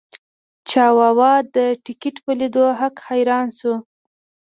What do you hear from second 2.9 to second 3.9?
حیران شو.